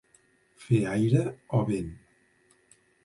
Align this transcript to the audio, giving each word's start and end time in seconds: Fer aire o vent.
Fer 0.63 0.79
aire 0.93 1.21
o 1.59 1.63
vent. 1.69 1.93